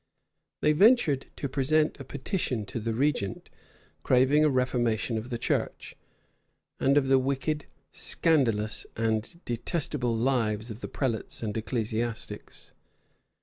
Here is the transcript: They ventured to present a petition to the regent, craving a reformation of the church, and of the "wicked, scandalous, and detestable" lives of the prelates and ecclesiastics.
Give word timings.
They 0.61 0.73
ventured 0.73 1.27
to 1.35 1.47
present 1.47 1.99
a 1.99 2.03
petition 2.03 2.65
to 2.65 2.79
the 2.79 2.95
regent, 2.95 3.51
craving 4.01 4.43
a 4.43 4.49
reformation 4.49 5.15
of 5.15 5.29
the 5.29 5.37
church, 5.37 5.95
and 6.79 6.97
of 6.97 7.07
the 7.07 7.19
"wicked, 7.19 7.67
scandalous, 7.91 8.87
and 8.95 9.39
detestable" 9.45 10.17
lives 10.17 10.71
of 10.71 10.81
the 10.81 10.87
prelates 10.87 11.43
and 11.43 11.55
ecclesiastics. 11.55 12.71